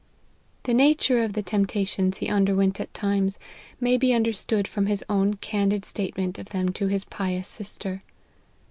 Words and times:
The 0.63 0.73
nature 0.73 1.21
of 1.23 1.33
the 1.33 1.43
temptations 1.43 2.17
he 2.17 2.27
underwent 2.27 2.79
at 2.79 2.91
times, 2.91 3.37
may 3.79 3.97
be 3.97 4.13
understood 4.15 4.67
from 4.67 4.87
his 4.87 5.05
own 5.07 5.35
candid 5.35 5.85
statement 5.85 6.39
of 6.39 6.49
them 6.49 6.69
to 6.69 6.87
his 6.87 7.05
pious 7.05 7.47
sister. 7.47 8.01